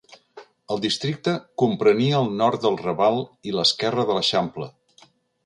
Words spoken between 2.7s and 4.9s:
Raval i l'Esquerra de l'Eixample.